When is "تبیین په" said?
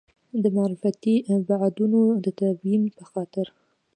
2.39-3.03